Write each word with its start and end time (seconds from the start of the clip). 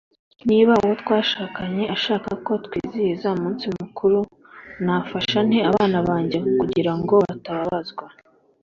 niba 0.49 0.71
uwo 0.83 0.93
twashakanye 1.01 1.83
ashaka 1.95 2.29
ko 2.45 2.51
twizihiza 2.65 3.27
umunsi 3.35 3.65
mukuru 3.79 4.19
nafasha 4.85 5.39
nte 5.47 5.59
abana 5.69 5.97
banjye 6.07 6.37
kugira 6.59 6.91
ngo 6.99 7.13
batababazwa 7.25 8.05